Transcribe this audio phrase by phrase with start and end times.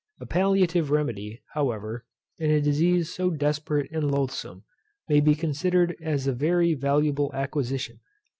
[0.19, 2.07] A palliative remedy, however,
[2.39, 4.63] in a disease so desperate and loathsome,
[5.07, 7.99] may be considered as a very valuable acquisition.